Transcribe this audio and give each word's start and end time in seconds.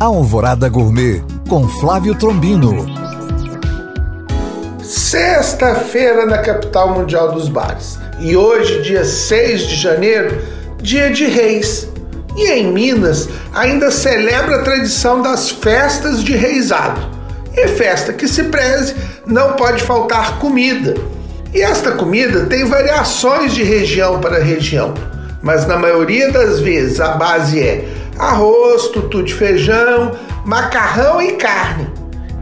Alvorada 0.00 0.66
Gourmet 0.66 1.22
com 1.46 1.68
Flávio 1.68 2.14
Trombino. 2.14 2.86
Sexta-feira 4.82 6.24
na 6.24 6.38
capital 6.38 6.94
mundial 6.94 7.32
dos 7.32 7.50
bares. 7.50 7.98
E 8.18 8.34
hoje, 8.34 8.80
dia 8.80 9.04
6 9.04 9.60
de 9.66 9.76
janeiro, 9.76 10.42
dia 10.80 11.10
de 11.10 11.26
reis. 11.26 11.86
E 12.34 12.48
em 12.50 12.72
Minas 12.72 13.28
ainda 13.52 13.90
celebra 13.90 14.56
a 14.56 14.62
tradição 14.62 15.20
das 15.20 15.50
festas 15.50 16.24
de 16.24 16.34
reisado. 16.34 17.02
E 17.54 17.68
festa 17.68 18.14
que 18.14 18.26
se 18.26 18.44
preze, 18.44 18.94
não 19.26 19.52
pode 19.52 19.82
faltar 19.82 20.38
comida. 20.38 20.94
E 21.52 21.60
esta 21.60 21.92
comida 21.92 22.46
tem 22.46 22.64
variações 22.64 23.52
de 23.52 23.62
região 23.62 24.18
para 24.18 24.42
região, 24.42 24.94
mas 25.42 25.66
na 25.66 25.76
maioria 25.76 26.32
das 26.32 26.58
vezes 26.58 27.00
a 27.00 27.16
base 27.16 27.60
é 27.60 27.99
arroz, 28.18 28.88
tutu 28.88 29.22
de 29.22 29.34
feijão, 29.34 30.12
macarrão 30.44 31.20
e 31.20 31.32
carne. 31.32 31.88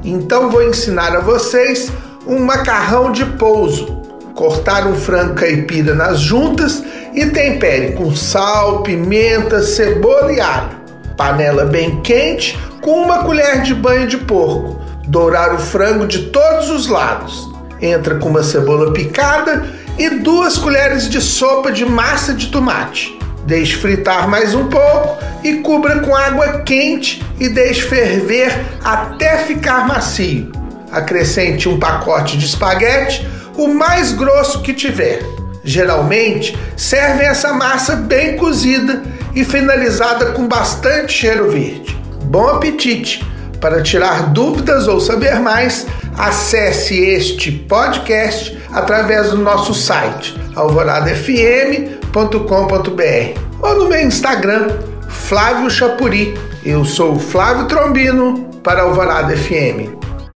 Então 0.05 0.51
vou 0.51 0.63
ensinar 0.63 1.15
a 1.15 1.21
vocês 1.21 1.93
um 2.27 2.39
macarrão 2.39 3.13
de 3.13 3.25
pouso. 3.25 3.99
Cortar 4.35 4.87
um 4.87 4.95
frango 4.95 5.35
caipira 5.35 5.95
nas 5.95 6.21
juntas 6.21 6.83
e 7.13 7.27
tempere 7.27 7.93
com 7.93 8.15
sal, 8.15 8.83
pimenta, 8.83 9.63
cebola 9.63 10.33
e 10.33 10.41
alho. 10.41 10.79
Panela 11.17 11.65
bem 11.65 12.01
quente 12.03 12.57
com 12.81 13.03
uma 13.03 13.25
colher 13.25 13.63
de 13.63 13.75
banho 13.75 14.07
de 14.07 14.17
porco. 14.19 14.81
Dourar 15.09 15.55
o 15.55 15.59
frango 15.59 16.07
de 16.07 16.27
todos 16.27 16.71
os 16.71 16.87
lados. 16.87 17.49
Entra 17.81 18.17
com 18.17 18.29
uma 18.29 18.43
cebola 18.43 18.93
picada 18.93 19.67
e 19.99 20.11
duas 20.11 20.57
colheres 20.57 21.09
de 21.09 21.21
sopa 21.21 21.73
de 21.73 21.85
massa 21.85 22.33
de 22.33 22.49
tomate. 22.49 23.18
Deixe 23.49 23.77
fritar 23.77 24.29
mais 24.29 24.55
um 24.55 24.67
pouco 24.67 25.17
e 25.43 25.55
cubra 25.63 26.01
com 26.01 26.15
água 26.15 26.61
quente 26.61 27.25
e 27.41 27.49
deixe 27.49 27.81
ferver 27.81 28.55
até 28.85 29.39
ficar 29.39 29.89
macio. 29.89 30.53
Acrescente 30.93 31.67
um 31.67 31.79
pacote 31.79 32.37
de 32.37 32.45
espaguete, 32.45 33.27
o 33.57 33.69
mais 33.69 34.13
grosso 34.13 34.61
que 34.61 34.75
tiver. 34.75 35.23
Geralmente 35.65 36.59
servem 36.77 37.27
essa 37.27 37.55
massa 37.55 37.97
bem 37.97 38.37
cozida 38.37 39.03
e 39.35 39.43
finalizada 39.43 40.27
com 40.33 40.47
bastante 40.47 41.15
cheiro 41.15 41.51
verde. 41.51 41.97
Bom 42.25 42.49
apetite! 42.49 43.25
Para 43.63 43.83
tirar 43.83 44.31
dúvidas 44.31 44.87
ou 44.87 45.01
saber 45.01 45.41
mais, 45.41 45.87
acesse 46.19 47.03
este 47.03 47.51
podcast 47.51 48.59
através 48.71 49.31
do 49.31 49.39
nosso 49.39 49.73
site 49.73 50.39
alvoradafm.com 50.55 51.98
flávio.com.br 52.13 53.41
ou 53.61 53.75
no 53.79 53.89
meu 53.89 54.01
Instagram, 54.01 54.69
Flávio 55.09 55.71
Chapuri. 55.71 56.35
Eu 56.65 56.85
sou 56.85 57.19
Flávio 57.19 57.67
Trombino 57.67 58.51
para 58.63 58.83
Alvorada 58.83 59.37
FM. 59.37 59.98